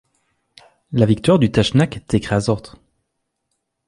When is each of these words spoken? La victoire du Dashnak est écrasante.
La 0.93 1.05
victoire 1.05 1.37
du 1.37 1.49
Dashnak 1.49 1.95
est 1.97 2.13
écrasante. 2.15 2.75